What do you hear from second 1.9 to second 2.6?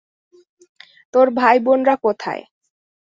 কোথায়?